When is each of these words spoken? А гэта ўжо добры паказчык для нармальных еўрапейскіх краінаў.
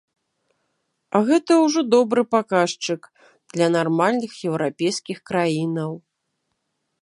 А 1.17 1.19
гэта 1.27 1.51
ўжо 1.65 1.79
добры 1.95 2.21
паказчык 2.33 3.01
для 3.53 3.67
нармальных 3.77 4.31
еўрапейскіх 4.51 5.17
краінаў. 5.33 5.91